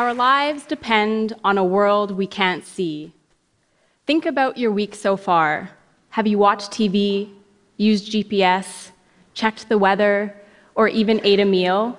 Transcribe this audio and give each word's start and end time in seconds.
Our 0.00 0.14
lives 0.14 0.64
depend 0.64 1.34
on 1.44 1.58
a 1.58 1.62
world 1.76 2.10
we 2.12 2.26
can't 2.26 2.64
see. 2.64 3.12
Think 4.06 4.24
about 4.24 4.56
your 4.56 4.72
week 4.72 4.94
so 4.94 5.14
far. 5.14 5.72
Have 6.08 6.26
you 6.26 6.38
watched 6.38 6.70
TV, 6.70 7.30
used 7.76 8.10
GPS, 8.10 8.92
checked 9.34 9.68
the 9.68 9.76
weather, 9.76 10.34
or 10.74 10.88
even 10.88 11.20
ate 11.22 11.38
a 11.38 11.44
meal? 11.44 11.98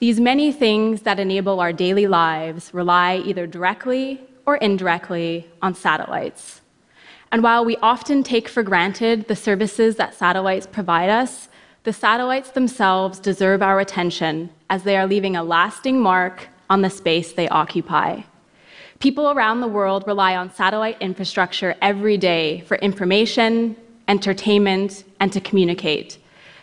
These 0.00 0.18
many 0.18 0.50
things 0.50 1.02
that 1.02 1.20
enable 1.20 1.60
our 1.60 1.72
daily 1.72 2.08
lives 2.08 2.74
rely 2.74 3.18
either 3.18 3.46
directly 3.46 4.20
or 4.44 4.56
indirectly 4.56 5.48
on 5.62 5.72
satellites. 5.76 6.62
And 7.30 7.44
while 7.44 7.64
we 7.64 7.76
often 7.76 8.24
take 8.24 8.48
for 8.48 8.64
granted 8.64 9.28
the 9.28 9.36
services 9.36 9.94
that 9.94 10.16
satellites 10.16 10.66
provide 10.66 11.10
us, 11.10 11.48
the 11.84 11.92
satellites 11.92 12.50
themselves 12.50 13.20
deserve 13.20 13.62
our 13.62 13.78
attention 13.78 14.50
as 14.68 14.82
they 14.82 14.96
are 14.96 15.06
leaving 15.06 15.36
a 15.36 15.44
lasting 15.44 16.00
mark 16.00 16.48
on 16.70 16.82
the 16.82 16.90
space 16.90 17.32
they 17.32 17.48
occupy. 17.48 18.22
People 19.00 19.30
around 19.30 19.60
the 19.60 19.68
world 19.68 20.04
rely 20.06 20.36
on 20.36 20.52
satellite 20.54 20.96
infrastructure 21.00 21.74
every 21.82 22.16
day 22.16 22.60
for 22.62 22.76
information, 22.76 23.76
entertainment, 24.08 25.04
and 25.20 25.32
to 25.32 25.40
communicate. 25.40 26.18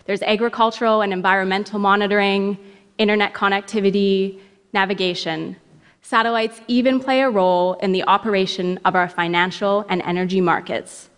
There's 0.05 0.21
agricultural 0.23 1.01
and 1.01 1.13
environmental 1.13 1.79
monitoring, 1.79 2.57
internet 2.97 3.33
connectivity, 3.33 4.39
navigation. 4.73 5.55
Satellites 6.01 6.61
even 6.67 6.99
play 6.99 7.21
a 7.21 7.29
role 7.29 7.73
in 7.75 7.91
the 7.91 8.03
operation 8.03 8.79
of 8.85 8.95
our 8.95 9.07
financial 9.07 9.85
and 9.89 10.01
energy 10.01 10.41
markets. 10.41 11.09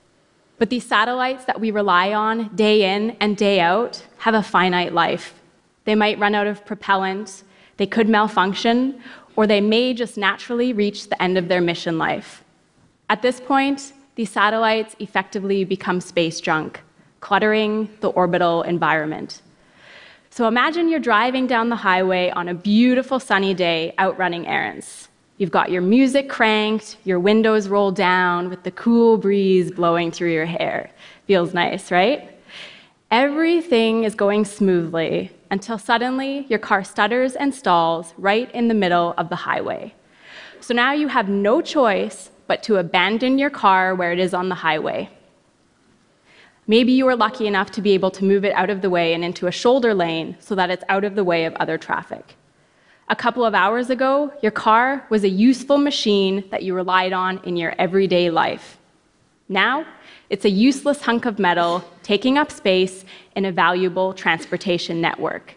But 0.59 0.69
these 0.69 0.85
satellites 0.85 1.45
that 1.45 1.59
we 1.59 1.71
rely 1.71 2.13
on 2.13 2.53
day 2.55 2.95
in 2.95 3.11
and 3.19 3.35
day 3.35 3.59
out 3.59 4.05
have 4.19 4.33
a 4.33 4.43
finite 4.43 4.93
life. 4.93 5.41
They 5.85 5.95
might 5.95 6.19
run 6.19 6.35
out 6.35 6.47
of 6.47 6.65
propellant, 6.65 7.43
they 7.77 7.87
could 7.87 8.09
malfunction, 8.09 9.01
or 9.35 9.47
they 9.47 9.61
may 9.61 9.93
just 9.93 10.17
naturally 10.17 10.73
reach 10.73 11.09
the 11.09 11.21
end 11.21 11.37
of 11.37 11.47
their 11.47 11.61
mission 11.61 11.97
life. 11.97 12.43
At 13.09 13.21
this 13.21 13.39
point, 13.39 13.93
these 14.15 14.29
satellites 14.29 14.95
effectively 14.99 15.63
become 15.63 15.99
space 15.99 16.39
junk, 16.39 16.81
cluttering 17.19 17.89
the 18.01 18.09
orbital 18.09 18.61
environment. 18.63 19.41
So 20.29 20.47
imagine 20.47 20.89
you're 20.89 20.99
driving 20.99 21.47
down 21.47 21.69
the 21.69 21.75
highway 21.75 22.29
on 22.31 22.47
a 22.47 22.53
beautiful 22.53 23.19
sunny 23.19 23.53
day 23.53 23.93
out 23.97 24.17
running 24.17 24.47
errands. 24.47 25.09
You've 25.37 25.51
got 25.51 25.71
your 25.71 25.81
music 25.81 26.29
cranked, 26.29 26.97
your 27.03 27.19
windows 27.19 27.67
rolled 27.67 27.95
down 27.95 28.49
with 28.49 28.63
the 28.63 28.71
cool 28.71 29.17
breeze 29.17 29.71
blowing 29.71 30.11
through 30.11 30.31
your 30.31 30.45
hair. 30.45 30.91
Feels 31.25 31.53
nice, 31.53 31.91
right? 31.91 32.29
Everything 33.09 34.03
is 34.05 34.15
going 34.15 34.45
smoothly 34.45 35.31
until 35.53 35.77
suddenly 35.77 36.47
your 36.49 36.57
car 36.57 36.83
stutters 36.83 37.35
and 37.35 37.53
stalls 37.53 38.15
right 38.17 38.49
in 38.55 38.67
the 38.67 38.73
middle 38.73 39.13
of 39.19 39.29
the 39.29 39.35
highway. 39.35 39.93
So 40.59 40.73
now 40.73 40.93
you 40.93 41.07
have 41.09 41.29
no 41.29 41.61
choice 41.61 42.31
but 42.47 42.63
to 42.63 42.77
abandon 42.77 43.37
your 43.37 43.51
car 43.51 43.93
where 43.93 44.11
it 44.11 44.17
is 44.17 44.33
on 44.33 44.49
the 44.49 44.55
highway. 44.55 45.11
Maybe 46.65 46.91
you 46.93 47.05
were 47.05 47.15
lucky 47.15 47.45
enough 47.45 47.69
to 47.73 47.83
be 47.83 47.91
able 47.91 48.09
to 48.11 48.23
move 48.23 48.43
it 48.43 48.55
out 48.55 48.71
of 48.71 48.81
the 48.81 48.89
way 48.89 49.13
and 49.13 49.23
into 49.23 49.45
a 49.45 49.51
shoulder 49.51 49.93
lane 49.93 50.35
so 50.39 50.55
that 50.55 50.71
it's 50.71 50.83
out 50.89 51.03
of 51.03 51.13
the 51.13 51.23
way 51.23 51.45
of 51.45 51.53
other 51.55 51.77
traffic. 51.77 52.33
A 53.09 53.15
couple 53.15 53.45
of 53.45 53.53
hours 53.53 53.91
ago, 53.91 54.33
your 54.41 54.51
car 54.51 55.05
was 55.11 55.23
a 55.23 55.29
useful 55.29 55.77
machine 55.77 56.45
that 56.49 56.63
you 56.63 56.73
relied 56.73 57.13
on 57.13 57.39
in 57.43 57.57
your 57.57 57.75
everyday 57.77 58.31
life. 58.31 58.79
Now, 59.47 59.85
it's 60.29 60.45
a 60.45 60.49
useless 60.49 61.01
hunk 61.01 61.25
of 61.25 61.39
metal 61.39 61.83
taking 62.01 62.37
up 62.37 62.51
space 62.51 63.05
in 63.35 63.45
a 63.45 63.51
valuable 63.51 64.13
transportation 64.13 65.01
network. 65.01 65.55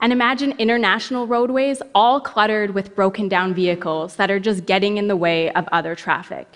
And 0.00 0.12
imagine 0.12 0.52
international 0.58 1.26
roadways 1.26 1.80
all 1.94 2.20
cluttered 2.20 2.74
with 2.74 2.94
broken 2.94 3.28
down 3.28 3.54
vehicles 3.54 4.16
that 4.16 4.30
are 4.30 4.40
just 4.40 4.66
getting 4.66 4.96
in 4.96 5.08
the 5.08 5.16
way 5.16 5.50
of 5.52 5.68
other 5.72 5.94
traffic. 5.94 6.46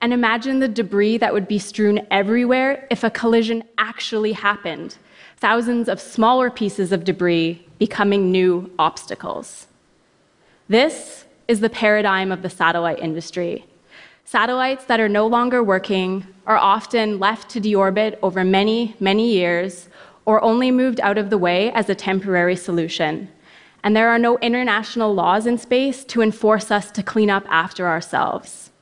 And 0.00 0.12
imagine 0.12 0.60
the 0.60 0.68
debris 0.68 1.18
that 1.18 1.32
would 1.32 1.48
be 1.48 1.58
strewn 1.58 2.06
everywhere 2.10 2.86
if 2.90 3.02
a 3.02 3.10
collision 3.10 3.64
actually 3.78 4.32
happened. 4.32 4.96
Thousands 5.38 5.88
of 5.88 6.00
smaller 6.00 6.50
pieces 6.50 6.92
of 6.92 7.04
debris 7.04 7.66
becoming 7.78 8.30
new 8.30 8.70
obstacles. 8.78 9.66
This 10.68 11.24
is 11.48 11.60
the 11.60 11.70
paradigm 11.70 12.32
of 12.32 12.42
the 12.42 12.50
satellite 12.50 12.98
industry. 12.98 13.64
Satellites 14.28 14.86
that 14.86 14.98
are 14.98 15.08
no 15.08 15.24
longer 15.24 15.62
working 15.62 16.26
are 16.48 16.56
often 16.56 17.20
left 17.20 17.48
to 17.50 17.60
deorbit 17.60 18.18
over 18.24 18.42
many, 18.42 18.96
many 18.98 19.30
years 19.30 19.88
or 20.24 20.42
only 20.42 20.72
moved 20.72 20.98
out 21.02 21.16
of 21.16 21.30
the 21.30 21.38
way 21.38 21.70
as 21.70 21.88
a 21.88 21.94
temporary 21.94 22.56
solution. 22.56 23.28
And 23.84 23.94
there 23.94 24.08
are 24.08 24.18
no 24.18 24.36
international 24.38 25.14
laws 25.14 25.46
in 25.46 25.58
space 25.58 26.04
to 26.06 26.22
enforce 26.22 26.72
us 26.72 26.90
to 26.90 27.04
clean 27.04 27.30
up 27.30 27.44
after 27.48 27.86
ourselves. 27.86 28.72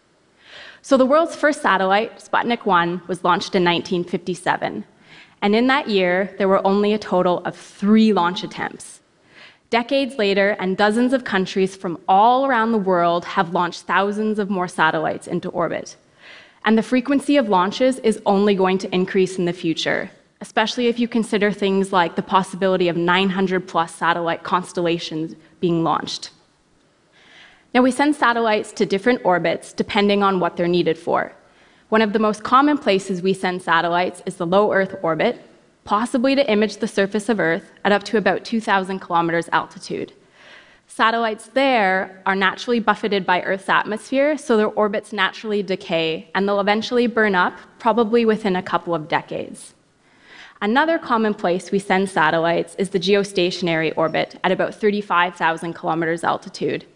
So, 0.81 0.97
the 0.97 1.05
world's 1.05 1.37
first 1.37 1.61
satellite, 1.61 2.21
Sputnik 2.21 2.65
1, 2.65 3.03
was 3.07 3.23
launched 3.23 3.55
in 3.55 3.65
1957. 3.65 4.83
And 5.43 5.55
in 5.55 5.67
that 5.67 5.91
year, 5.91 6.35
there 6.39 6.49
were 6.49 6.67
only 6.67 6.95
a 6.95 6.99
total 6.99 7.41
of 7.41 7.55
three 7.55 8.15
launch 8.15 8.45
attempts. 8.45 9.03
Decades 9.75 10.19
later, 10.19 10.51
and 10.61 10.77
dozens 10.77 11.13
of 11.13 11.25
countries 11.25 11.75
from 11.75 11.99
all 12.07 12.47
around 12.47 12.71
the 12.71 12.79
world 12.79 13.25
have 13.25 13.53
launched 13.53 13.83
thousands 13.83 14.39
of 14.39 14.49
more 14.49 14.69
satellites 14.69 15.27
into 15.27 15.49
orbit. 15.49 15.97
And 16.65 16.79
the 16.79 16.83
frequency 16.85 17.37
of 17.37 17.49
launches 17.49 17.99
is 17.99 18.23
only 18.25 18.55
going 18.55 18.79
to 18.79 18.95
increase 18.95 19.37
in 19.37 19.47
the 19.47 19.53
future, 19.53 20.13
especially 20.41 20.87
if 20.87 21.01
you 21.01 21.09
consider 21.09 21.51
things 21.51 21.93
like 21.93 22.15
the 22.15 22.23
possibility 22.23 22.87
of 22.87 22.97
900 22.97 23.67
plus 23.67 23.93
satellite 23.93 24.45
constellations 24.45 25.35
being 25.59 25.83
launched. 25.83 26.31
Now, 27.75 27.83
we 27.83 27.91
send 27.91 28.15
satellites 28.15 28.71
to 28.75 28.87
different 28.87 29.23
orbits 29.25 29.73
depending 29.73 30.23
on 30.23 30.39
what 30.39 30.57
they're 30.57 30.69
needed 30.69 30.97
for. 30.97 31.33
One 31.89 32.01
of 32.01 32.13
the 32.13 32.21
most 32.21 32.45
common 32.45 32.79
places 32.79 33.23
we 33.23 33.35
send 33.35 33.61
satellites 33.61 34.23
is 34.25 34.37
the 34.37 34.47
low 34.47 34.73
Earth 34.73 34.95
orbit, 35.03 35.41
possibly 35.85 36.35
to 36.35 36.51
image 36.51 36.79
the 36.79 36.89
surface 36.89 37.29
of 37.29 37.39
Earth 37.39 37.71
at 37.85 37.93
up 37.93 38.03
to 38.05 38.17
about 38.17 38.45
2,000 38.45 38.99
kilometers 38.99 39.49
altitude. 39.53 40.13
Satellites 40.87 41.47
there 41.47 42.23
are 42.27 42.37
naturally 42.37 42.81
buffeted 42.81 43.25
by 43.25 43.43
Earth's 43.43 43.69
atmosphere, 43.69 44.37
so 44.37 44.57
their 44.57 44.69
orbits 44.69 45.13
naturally 45.13 45.63
decay, 45.63 46.31
and 46.35 46.47
they'll 46.47 46.61
eventually 46.61 47.07
burn 47.07 47.35
up, 47.35 47.55
probably 47.79 48.25
within 48.25 48.57
a 48.57 48.63
couple 48.63 48.95
of 48.95 49.09
decades. 49.09 49.75
Another 50.61 50.99
common 50.99 51.35
place 51.35 51.71
we 51.71 51.79
send 51.79 52.09
satellites 52.09 52.75
is 52.77 52.91
the 52.91 53.01
geostationary 53.01 53.93
orbit 53.97 54.39
at 54.45 54.53
about 54.53 54.75
35,000 54.75 55.75
kilometers 55.75 56.25
altitude. 56.25 56.87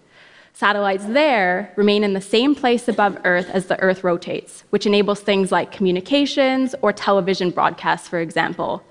Satellites 0.58 1.04
there 1.04 1.72
remain 1.76 2.02
in 2.02 2.14
the 2.14 2.20
same 2.20 2.52
place 2.52 2.88
above 2.88 3.16
Earth 3.24 3.48
as 3.50 3.66
the 3.66 3.78
Earth 3.78 4.02
rotates, 4.02 4.64
which 4.70 4.86
enables 4.86 5.20
things 5.20 5.52
like 5.52 5.70
communications 5.70 6.74
or 6.82 6.92
television 6.92 7.50
broadcasts, 7.50 8.08
for 8.08 8.18
example. 8.18 8.82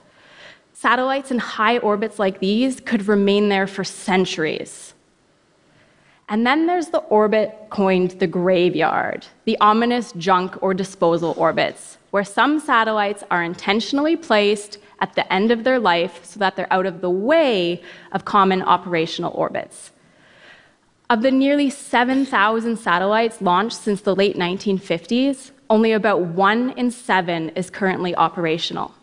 Satellites 0.71 1.29
in 1.29 1.39
high 1.39 1.77
orbits 1.79 2.19
like 2.19 2.39
these 2.39 2.79
could 2.79 3.09
remain 3.09 3.49
there 3.49 3.67
for 3.67 3.83
centuries. 3.83 4.93
And 6.29 6.47
then 6.47 6.67
there's 6.67 6.87
the 6.87 6.99
orbit 6.99 7.53
coined 7.69 8.11
the 8.11 8.27
graveyard, 8.27 9.27
the 9.43 9.57
ominous 9.59 10.13
junk 10.13 10.55
or 10.63 10.73
disposal 10.73 11.33
orbits, 11.35 11.97
where 12.11 12.23
some 12.23 12.61
satellites 12.61 13.25
are 13.29 13.43
intentionally 13.43 14.15
placed 14.15 14.77
at 15.01 15.15
the 15.15 15.33
end 15.33 15.51
of 15.51 15.65
their 15.65 15.79
life 15.79 16.23
so 16.23 16.39
that 16.39 16.55
they're 16.55 16.71
out 16.71 16.85
of 16.85 17.01
the 17.01 17.09
way 17.09 17.83
of 18.13 18.23
common 18.23 18.61
operational 18.61 19.33
orbits. 19.35 19.91
Of 21.09 21.21
the 21.21 21.31
nearly 21.31 21.69
7,000 21.69 22.75
satellites 22.75 23.41
launched 23.41 23.77
since 23.77 24.01
the 24.01 24.13
late 24.13 24.35
1950s, 24.35 25.51
only 25.69 25.93
about 25.93 26.19
one 26.19 26.71
in 26.71 26.91
seven 26.91 27.47
is 27.49 27.69
currently 27.69 28.13
operational. 28.13 28.93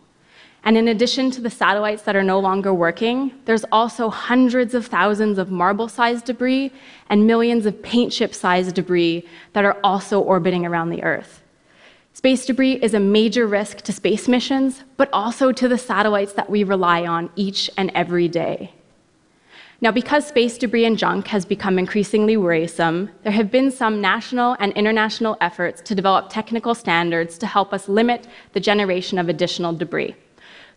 And 0.63 0.77
in 0.77 0.87
addition 0.87 1.31
to 1.31 1.41
the 1.41 1.49
satellites 1.49 2.03
that 2.03 2.15
are 2.15 2.23
no 2.23 2.39
longer 2.39 2.71
working, 2.71 3.31
there's 3.45 3.65
also 3.71 4.09
hundreds 4.09 4.75
of 4.75 4.85
thousands 4.85 5.39
of 5.39 5.49
marble 5.49 5.87
sized 5.87 6.25
debris 6.25 6.71
and 7.09 7.25
millions 7.25 7.65
of 7.65 7.81
paint 7.81 8.11
chip 8.11 8.35
sized 8.35 8.75
debris 8.75 9.27
that 9.53 9.65
are 9.65 9.77
also 9.83 10.19
orbiting 10.19 10.63
around 10.63 10.91
the 10.91 11.01
Earth. 11.01 11.41
Space 12.13 12.45
debris 12.45 12.73
is 12.83 12.93
a 12.93 12.99
major 12.99 13.47
risk 13.47 13.77
to 13.77 13.91
space 13.91 14.27
missions, 14.27 14.83
but 14.95 15.09
also 15.11 15.51
to 15.51 15.67
the 15.67 15.77
satellites 15.77 16.33
that 16.33 16.51
we 16.51 16.63
rely 16.63 17.03
on 17.05 17.31
each 17.35 17.67
and 17.77 17.91
every 17.95 18.27
day. 18.27 18.71
Now, 19.81 19.91
because 19.91 20.25
space 20.25 20.57
debris 20.57 20.85
and 20.85 20.97
junk 20.97 21.27
has 21.27 21.45
become 21.45 21.77
increasingly 21.77 22.37
worrisome, 22.37 23.09
there 23.23 23.31
have 23.33 23.51
been 23.51 23.69
some 23.71 23.99
national 23.99 24.55
and 24.59 24.71
international 24.73 25.35
efforts 25.41 25.81
to 25.81 25.93
develop 25.93 26.29
technical 26.29 26.73
standards 26.73 27.37
to 27.39 27.45
help 27.45 27.73
us 27.73 27.89
limit 27.89 28.25
the 28.53 28.61
generation 28.61 29.17
of 29.17 29.27
additional 29.27 29.73
debris. 29.73 30.15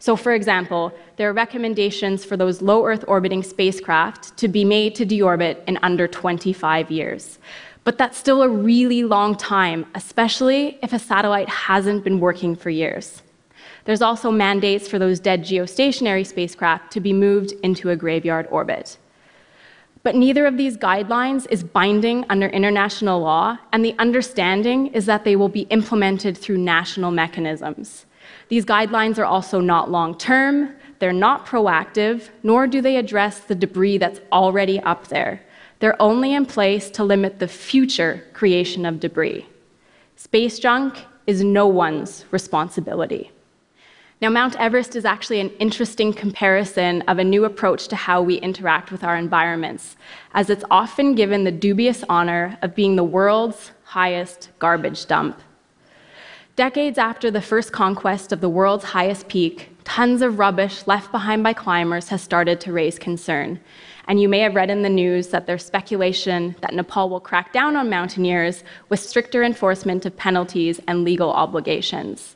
So, 0.00 0.16
for 0.16 0.32
example, 0.32 0.92
there 1.16 1.28
are 1.30 1.32
recommendations 1.32 2.24
for 2.24 2.36
those 2.36 2.60
low 2.60 2.86
Earth 2.86 3.04
orbiting 3.06 3.42
spacecraft 3.42 4.36
to 4.36 4.48
be 4.48 4.64
made 4.64 4.96
to 4.96 5.06
deorbit 5.06 5.64
in 5.66 5.78
under 5.82 6.08
25 6.08 6.90
years. 6.90 7.38
But 7.84 7.98
that's 7.98 8.18
still 8.18 8.42
a 8.42 8.48
really 8.48 9.04
long 9.04 9.36
time, 9.36 9.86
especially 9.94 10.78
if 10.82 10.92
a 10.92 10.98
satellite 10.98 11.48
hasn't 11.48 12.04
been 12.04 12.20
working 12.20 12.54
for 12.54 12.70
years. 12.70 13.22
There's 13.88 14.02
also 14.02 14.30
mandates 14.30 14.86
for 14.86 14.98
those 14.98 15.18
dead 15.18 15.42
geostationary 15.42 16.26
spacecraft 16.26 16.92
to 16.92 17.00
be 17.00 17.14
moved 17.14 17.52
into 17.62 17.88
a 17.88 17.96
graveyard 17.96 18.46
orbit. 18.50 18.98
But 20.02 20.14
neither 20.14 20.44
of 20.44 20.58
these 20.58 20.76
guidelines 20.76 21.46
is 21.48 21.64
binding 21.64 22.26
under 22.28 22.48
international 22.48 23.18
law, 23.20 23.56
and 23.72 23.82
the 23.82 23.94
understanding 23.98 24.88
is 24.88 25.06
that 25.06 25.24
they 25.24 25.36
will 25.36 25.48
be 25.48 25.62
implemented 25.70 26.36
through 26.36 26.58
national 26.58 27.12
mechanisms. 27.12 28.04
These 28.50 28.66
guidelines 28.66 29.16
are 29.16 29.24
also 29.24 29.58
not 29.58 29.90
long 29.90 30.18
term, 30.18 30.76
they're 30.98 31.14
not 31.14 31.46
proactive, 31.46 32.28
nor 32.42 32.66
do 32.66 32.82
they 32.82 32.96
address 32.96 33.40
the 33.40 33.54
debris 33.54 33.96
that's 33.96 34.20
already 34.30 34.78
up 34.80 35.08
there. 35.08 35.40
They're 35.78 36.02
only 36.02 36.34
in 36.34 36.44
place 36.44 36.90
to 36.90 37.04
limit 37.04 37.38
the 37.38 37.48
future 37.48 38.22
creation 38.34 38.84
of 38.84 39.00
debris. 39.00 39.46
Space 40.14 40.58
junk 40.58 41.06
is 41.26 41.42
no 41.42 41.66
one's 41.66 42.26
responsibility. 42.30 43.30
Now, 44.20 44.30
Mount 44.30 44.56
Everest 44.56 44.96
is 44.96 45.04
actually 45.04 45.38
an 45.38 45.50
interesting 45.60 46.12
comparison 46.12 47.02
of 47.02 47.20
a 47.20 47.24
new 47.24 47.44
approach 47.44 47.86
to 47.86 47.94
how 47.94 48.20
we 48.20 48.34
interact 48.38 48.90
with 48.90 49.04
our 49.04 49.14
environments, 49.16 49.96
as 50.34 50.50
it's 50.50 50.64
often 50.72 51.14
given 51.14 51.44
the 51.44 51.52
dubious 51.52 52.02
honor 52.08 52.58
of 52.62 52.74
being 52.74 52.96
the 52.96 53.04
world's 53.04 53.70
highest 53.84 54.50
garbage 54.58 55.06
dump. 55.06 55.40
Decades 56.56 56.98
after 56.98 57.30
the 57.30 57.40
first 57.40 57.70
conquest 57.70 58.32
of 58.32 58.40
the 58.40 58.48
world's 58.48 58.86
highest 58.86 59.28
peak, 59.28 59.70
tons 59.84 60.20
of 60.20 60.40
rubbish 60.40 60.84
left 60.88 61.12
behind 61.12 61.44
by 61.44 61.52
climbers 61.52 62.08
has 62.08 62.20
started 62.20 62.60
to 62.62 62.72
raise 62.72 62.98
concern. 62.98 63.60
And 64.08 64.20
you 64.20 64.28
may 64.28 64.40
have 64.40 64.56
read 64.56 64.68
in 64.68 64.82
the 64.82 64.88
news 64.88 65.28
that 65.28 65.46
there's 65.46 65.64
speculation 65.64 66.56
that 66.60 66.74
Nepal 66.74 67.08
will 67.08 67.20
crack 67.20 67.52
down 67.52 67.76
on 67.76 67.88
mountaineers 67.88 68.64
with 68.88 68.98
stricter 68.98 69.44
enforcement 69.44 70.04
of 70.06 70.16
penalties 70.16 70.80
and 70.88 71.04
legal 71.04 71.30
obligations. 71.30 72.34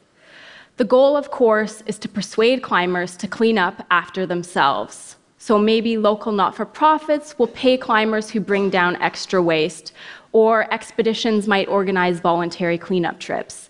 The 0.78 0.84
goal, 0.84 1.16
of 1.16 1.30
course, 1.30 1.82
is 1.86 1.98
to 1.98 2.08
persuade 2.08 2.62
climbers 2.62 3.16
to 3.18 3.28
clean 3.28 3.58
up 3.58 3.84
after 3.90 4.24
themselves. 4.24 5.16
So 5.36 5.58
maybe 5.58 5.98
local 5.98 6.32
not 6.32 6.54
for 6.54 6.64
profits 6.64 7.38
will 7.38 7.48
pay 7.48 7.76
climbers 7.76 8.30
who 8.30 8.40
bring 8.40 8.70
down 8.70 8.96
extra 9.02 9.42
waste, 9.42 9.92
or 10.32 10.72
expeditions 10.72 11.46
might 11.46 11.68
organize 11.68 12.20
voluntary 12.20 12.78
cleanup 12.78 13.20
trips. 13.20 13.68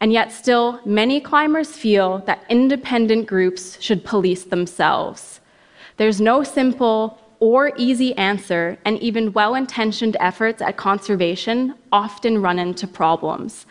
And 0.00 0.12
yet, 0.12 0.32
still, 0.32 0.80
many 0.84 1.18
climbers 1.18 1.72
feel 1.72 2.18
that 2.26 2.44
independent 2.50 3.26
groups 3.26 3.80
should 3.80 4.04
police 4.04 4.44
themselves. 4.44 5.40
There's 5.96 6.20
no 6.20 6.42
simple 6.42 7.18
or 7.40 7.72
easy 7.76 8.14
answer, 8.16 8.76
and 8.84 8.98
even 9.00 9.32
well 9.32 9.54
intentioned 9.54 10.16
efforts 10.20 10.60
at 10.60 10.76
conservation 10.76 11.74
often 11.92 12.42
run 12.42 12.58
into 12.58 12.86
problems. 12.86 13.66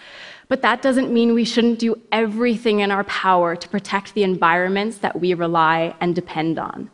But 0.54 0.62
that 0.62 0.84
doesn't 0.84 1.12
mean 1.12 1.34
we 1.34 1.46
shouldn't 1.46 1.80
do 1.80 2.00
everything 2.12 2.82
in 2.82 2.92
our 2.92 3.04
power 3.06 3.56
to 3.56 3.68
protect 3.68 4.14
the 4.14 4.22
environments 4.22 5.00
that 5.00 5.20
we 5.20 5.34
rely 5.34 5.96
and 6.00 6.14
depend 6.14 6.60
on. 6.60 6.92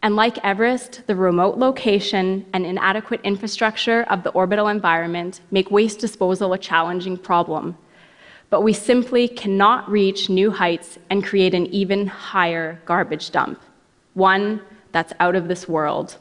And 0.00 0.16
like 0.16 0.42
Everest, 0.42 1.06
the 1.06 1.14
remote 1.14 1.58
location 1.58 2.46
and 2.54 2.64
inadequate 2.64 3.20
infrastructure 3.22 4.04
of 4.04 4.22
the 4.22 4.30
orbital 4.30 4.68
environment 4.68 5.42
make 5.50 5.70
waste 5.70 5.98
disposal 5.98 6.54
a 6.54 6.58
challenging 6.58 7.18
problem 7.18 7.76
but 8.48 8.62
we 8.62 8.72
simply 8.72 9.28
cannot 9.28 9.90
reach 9.90 10.30
new 10.30 10.50
heights 10.50 10.98
and 11.10 11.22
create 11.22 11.52
an 11.52 11.66
even 11.66 12.06
higher 12.06 12.80
garbage 12.86 13.30
dump, 13.30 13.60
one 14.14 14.62
that's 14.92 15.12
out 15.20 15.34
of 15.34 15.48
this 15.48 15.68
world. 15.68 16.16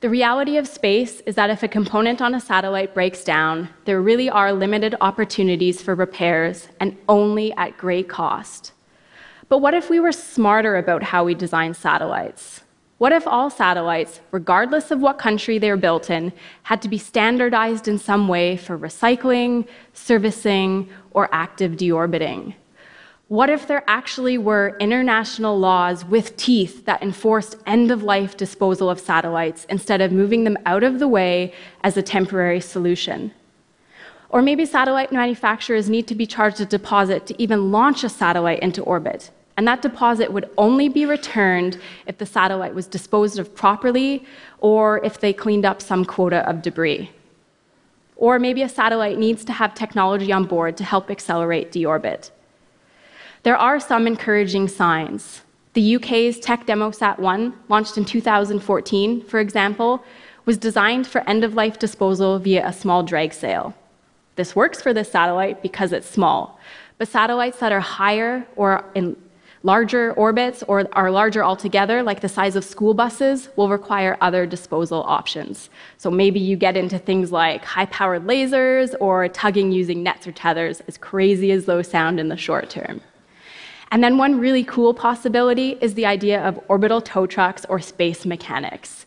The 0.00 0.08
reality 0.08 0.56
of 0.56 0.66
space 0.66 1.20
is 1.26 1.34
that 1.34 1.50
if 1.50 1.62
a 1.62 1.68
component 1.68 2.22
on 2.22 2.34
a 2.34 2.40
satellite 2.40 2.94
breaks 2.94 3.22
down, 3.22 3.68
there 3.84 4.00
really 4.00 4.30
are 4.30 4.50
limited 4.50 4.94
opportunities 5.02 5.82
for 5.82 5.94
repairs 5.94 6.68
and 6.80 6.96
only 7.06 7.52
at 7.52 7.76
great 7.76 8.08
cost. 8.08 8.72
But 9.50 9.58
what 9.58 9.74
if 9.74 9.90
we 9.90 10.00
were 10.00 10.12
smarter 10.12 10.78
about 10.78 11.02
how 11.02 11.24
we 11.24 11.34
design 11.34 11.74
satellites? 11.74 12.62
What 12.96 13.12
if 13.12 13.26
all 13.26 13.50
satellites, 13.50 14.20
regardless 14.30 14.90
of 14.90 15.00
what 15.00 15.18
country 15.18 15.58
they're 15.58 15.76
built 15.76 16.08
in, 16.08 16.32
had 16.62 16.80
to 16.80 16.88
be 16.88 16.96
standardized 16.96 17.86
in 17.86 17.98
some 17.98 18.26
way 18.26 18.56
for 18.56 18.78
recycling, 18.78 19.68
servicing, 19.92 20.88
or 21.10 21.28
active 21.30 21.72
deorbiting? 21.72 22.54
What 23.30 23.48
if 23.48 23.68
there 23.68 23.84
actually 23.86 24.38
were 24.38 24.76
international 24.80 25.56
laws 25.56 26.04
with 26.04 26.36
teeth 26.36 26.84
that 26.86 27.00
enforced 27.00 27.54
end 27.64 27.92
of 27.92 28.02
life 28.02 28.36
disposal 28.36 28.90
of 28.90 28.98
satellites 28.98 29.66
instead 29.68 30.00
of 30.00 30.10
moving 30.10 30.42
them 30.42 30.58
out 30.66 30.82
of 30.82 30.98
the 30.98 31.06
way 31.06 31.54
as 31.84 31.96
a 31.96 32.02
temporary 32.02 32.60
solution? 32.60 33.30
Or 34.30 34.42
maybe 34.42 34.66
satellite 34.66 35.12
manufacturers 35.12 35.88
need 35.88 36.08
to 36.08 36.16
be 36.16 36.26
charged 36.26 36.60
a 36.60 36.66
deposit 36.66 37.24
to 37.26 37.40
even 37.40 37.70
launch 37.70 38.02
a 38.02 38.08
satellite 38.08 38.64
into 38.64 38.82
orbit 38.82 39.30
and 39.56 39.68
that 39.68 39.80
deposit 39.80 40.32
would 40.32 40.50
only 40.58 40.88
be 40.88 41.06
returned 41.06 41.78
if 42.06 42.18
the 42.18 42.26
satellite 42.26 42.74
was 42.74 42.88
disposed 42.88 43.38
of 43.38 43.54
properly 43.54 44.24
or 44.58 45.04
if 45.04 45.20
they 45.20 45.32
cleaned 45.32 45.64
up 45.64 45.80
some 45.80 46.04
quota 46.04 46.48
of 46.48 46.62
debris. 46.62 47.12
Or 48.16 48.40
maybe 48.40 48.62
a 48.62 48.68
satellite 48.68 49.18
needs 49.18 49.44
to 49.44 49.52
have 49.52 49.74
technology 49.74 50.32
on 50.32 50.46
board 50.46 50.76
to 50.78 50.84
help 50.84 51.12
accelerate 51.12 51.70
deorbit. 51.70 52.30
There 53.42 53.56
are 53.56 53.80
some 53.80 54.06
encouraging 54.06 54.68
signs. 54.68 55.42
The 55.72 55.96
UK's 55.96 56.38
TechDemoSat 56.40 57.18
1, 57.18 57.54
launched 57.68 57.96
in 57.96 58.04
2014, 58.04 59.24
for 59.24 59.40
example, 59.40 60.04
was 60.44 60.58
designed 60.58 61.06
for 61.06 61.26
end 61.28 61.44
of 61.44 61.54
life 61.54 61.78
disposal 61.78 62.38
via 62.38 62.66
a 62.66 62.72
small 62.72 63.02
drag 63.02 63.32
sail. 63.32 63.74
This 64.36 64.54
works 64.54 64.82
for 64.82 64.92
this 64.92 65.10
satellite 65.10 65.62
because 65.62 65.92
it's 65.92 66.08
small, 66.08 66.58
but 66.98 67.08
satellites 67.08 67.58
that 67.60 67.72
are 67.72 67.80
higher 67.80 68.46
or 68.56 68.84
in 68.94 69.16
Larger 69.62 70.14
orbits 70.14 70.62
or 70.68 70.88
are 70.94 71.10
larger 71.10 71.44
altogether, 71.44 72.02
like 72.02 72.20
the 72.20 72.30
size 72.30 72.56
of 72.56 72.64
school 72.64 72.94
buses, 72.94 73.50
will 73.56 73.68
require 73.68 74.16
other 74.22 74.46
disposal 74.46 75.02
options. 75.02 75.68
So 75.98 76.10
maybe 76.10 76.40
you 76.40 76.56
get 76.56 76.78
into 76.78 76.98
things 76.98 77.30
like 77.30 77.62
high 77.62 77.84
powered 77.86 78.24
lasers 78.26 78.94
or 79.00 79.28
tugging 79.28 79.70
using 79.70 80.02
nets 80.02 80.26
or 80.26 80.32
tethers, 80.32 80.80
as 80.88 80.96
crazy 80.96 81.52
as 81.52 81.66
those 81.66 81.88
sound 81.88 82.18
in 82.18 82.28
the 82.28 82.38
short 82.38 82.70
term. 82.70 83.02
And 83.92 84.04
then 84.04 84.18
one 84.18 84.38
really 84.38 84.62
cool 84.62 84.94
possibility 84.94 85.76
is 85.80 85.94
the 85.94 86.06
idea 86.06 86.40
of 86.46 86.60
orbital 86.68 87.00
tow 87.00 87.26
trucks 87.26 87.64
or 87.68 87.80
space 87.80 88.24
mechanics. 88.24 89.04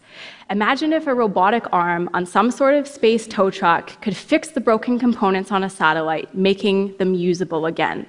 Imagine 0.49 0.91
if 0.91 1.07
a 1.07 1.13
robotic 1.13 1.65
arm 1.71 2.09
on 2.13 2.25
some 2.25 2.51
sort 2.51 2.75
of 2.75 2.85
space 2.85 3.25
tow 3.25 3.49
truck 3.49 4.01
could 4.01 4.15
fix 4.15 4.49
the 4.49 4.59
broken 4.59 4.99
components 4.99 5.53
on 5.53 5.63
a 5.63 5.69
satellite, 5.69 6.35
making 6.35 6.97
them 6.97 7.13
usable 7.13 7.65
again. 7.65 8.05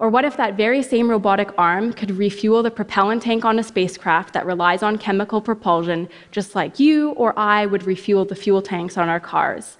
Or 0.00 0.08
what 0.08 0.24
if 0.24 0.36
that 0.36 0.56
very 0.56 0.82
same 0.82 1.08
robotic 1.08 1.50
arm 1.56 1.92
could 1.92 2.10
refuel 2.10 2.64
the 2.64 2.72
propellant 2.72 3.22
tank 3.22 3.44
on 3.44 3.60
a 3.60 3.62
spacecraft 3.62 4.34
that 4.34 4.44
relies 4.44 4.82
on 4.82 4.98
chemical 4.98 5.40
propulsion, 5.40 6.08
just 6.32 6.56
like 6.56 6.80
you 6.80 7.10
or 7.10 7.38
I 7.38 7.66
would 7.66 7.84
refuel 7.84 8.24
the 8.24 8.34
fuel 8.34 8.60
tanks 8.60 8.98
on 8.98 9.08
our 9.08 9.20
cars? 9.20 9.78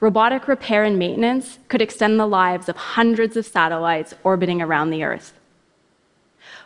Robotic 0.00 0.48
repair 0.48 0.82
and 0.82 0.98
maintenance 0.98 1.60
could 1.68 1.80
extend 1.80 2.18
the 2.18 2.26
lives 2.26 2.68
of 2.68 2.76
hundreds 2.76 3.36
of 3.36 3.46
satellites 3.46 4.12
orbiting 4.24 4.60
around 4.60 4.90
the 4.90 5.04
Earth. 5.04 5.32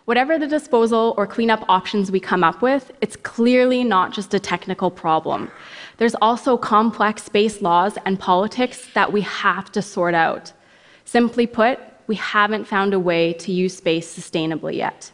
Whatever 0.06 0.38
the 0.38 0.46
disposal 0.46 1.14
or 1.16 1.26
cleanup 1.26 1.64
options 1.68 2.12
we 2.12 2.20
come 2.20 2.44
up 2.44 2.62
with, 2.62 2.92
it's 3.00 3.16
clearly 3.16 3.82
not 3.82 4.12
just 4.12 4.34
a 4.34 4.38
technical 4.38 4.88
problem. 4.88 5.50
There's 5.96 6.14
also 6.22 6.56
complex 6.56 7.24
space 7.24 7.60
laws 7.60 7.98
and 8.06 8.16
politics 8.16 8.88
that 8.94 9.12
we 9.12 9.22
have 9.22 9.72
to 9.72 9.82
sort 9.82 10.14
out. 10.14 10.52
Simply 11.04 11.44
put, 11.48 11.80
we 12.06 12.14
haven't 12.14 12.68
found 12.68 12.94
a 12.94 13.00
way 13.00 13.32
to 13.32 13.50
use 13.50 13.76
space 13.76 14.06
sustainably 14.16 14.76
yet. 14.76 15.10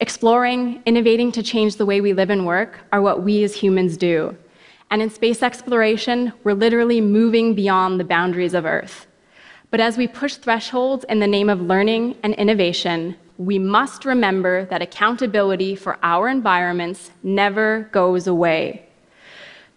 Exploring, 0.00 0.82
innovating 0.84 1.30
to 1.30 1.42
change 1.42 1.76
the 1.76 1.86
way 1.86 2.00
we 2.00 2.12
live 2.12 2.30
and 2.30 2.44
work 2.44 2.80
are 2.92 3.00
what 3.00 3.22
we 3.22 3.44
as 3.44 3.54
humans 3.54 3.96
do. 3.96 4.36
And 4.90 5.00
in 5.00 5.10
space 5.10 5.44
exploration, 5.44 6.32
we're 6.42 6.54
literally 6.54 7.00
moving 7.00 7.54
beyond 7.54 8.00
the 8.00 8.04
boundaries 8.04 8.54
of 8.54 8.66
Earth. 8.66 9.06
But 9.70 9.78
as 9.78 9.96
we 9.96 10.08
push 10.08 10.34
thresholds 10.34 11.04
in 11.08 11.20
the 11.20 11.28
name 11.28 11.48
of 11.48 11.60
learning 11.60 12.16
and 12.24 12.34
innovation, 12.34 13.16
we 13.38 13.58
must 13.58 14.04
remember 14.04 14.64
that 14.66 14.82
accountability 14.82 15.74
for 15.74 15.98
our 16.02 16.28
environments 16.28 17.10
never 17.22 17.88
goes 17.92 18.26
away. 18.26 18.86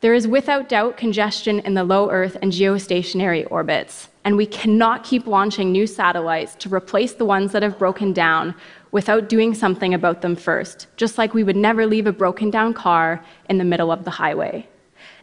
There 0.02 0.14
is 0.14 0.28
without 0.28 0.70
doubt 0.70 0.96
congestion 0.96 1.60
in 1.60 1.74
the 1.74 1.84
low 1.84 2.12
Earth 2.12 2.38
and 2.42 2.52
geostationary 2.52 3.50
orbits 3.50 4.10
and 4.28 4.36
we 4.36 4.46
cannot 4.46 5.06
keep 5.06 5.26
launching 5.26 5.72
new 5.72 5.88
satellites 5.88 6.54
to 6.56 6.68
replace 6.68 7.14
the 7.14 7.24
ones 7.24 7.54
that 7.54 7.64
have 7.64 7.80
broken 7.80 8.12
down 8.12 8.54
without 8.92 9.30
doing 9.30 9.54
something 9.54 9.94
about 9.94 10.22
them 10.22 10.36
first, 10.36 10.88
just 10.98 11.18
like 11.18 11.34
we 11.34 11.46
would 11.46 11.56
never 11.56 11.86
leave 11.86 12.08
a 12.08 12.12
broken 12.12 12.50
down 12.50 12.74
car 12.74 13.24
in 13.48 13.58
the 13.58 13.64
middle 13.64 13.90
of 13.90 14.04
the 14.04 14.12
highway. 14.12 14.68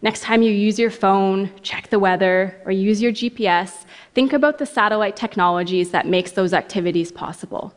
Next 0.01 0.23
time 0.23 0.41
you 0.41 0.51
use 0.51 0.79
your 0.79 0.91
phone, 0.91 1.51
check 1.61 1.91
the 1.91 1.99
weather, 1.99 2.59
or 2.65 2.73
use 2.73 3.03
your 3.03 3.13
GPS, 3.13 3.85
think 4.15 4.33
about 4.33 4.57
the 4.57 4.65
satellite 4.65 5.17
technologies 5.17 5.91
that 5.91 6.07
makes 6.07 6.33
those 6.33 6.55
activities 6.55 7.13
possible. 7.13 7.75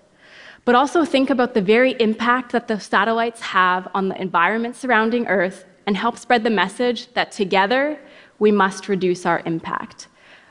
But 0.67 0.75
also 0.75 1.05
think 1.05 1.29
about 1.29 1.53
the 1.53 1.61
very 1.61 1.95
impact 1.97 2.51
that 2.51 2.67
the 2.67 2.77
satellites 2.77 3.39
have 3.39 3.87
on 3.95 4.09
the 4.09 4.21
environment 4.21 4.75
surrounding 4.75 5.25
Earth 5.27 5.63
and 5.85 5.95
help 5.95 6.17
spread 6.17 6.43
the 6.43 6.49
message 6.49 7.07
that 7.13 7.31
together 7.31 7.97
we 8.37 8.51
must 8.51 8.89
reduce 8.89 9.25
our 9.25 9.41
impact. 9.45 10.09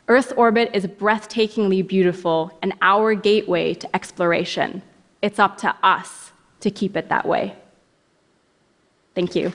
Earth's 0.08 0.32
orbit 0.32 0.70
is 0.72 0.86
breathtakingly 0.86 1.86
beautiful 1.86 2.50
and 2.62 2.72
our 2.80 3.14
gateway 3.14 3.74
to 3.74 3.94
exploration. 3.94 4.80
It's 5.20 5.38
up 5.38 5.58
to 5.58 5.76
us 5.82 6.32
to 6.60 6.70
keep 6.70 6.96
it 6.96 7.10
that 7.10 7.28
way. 7.28 7.54
Thank 9.14 9.36
you. 9.36 9.52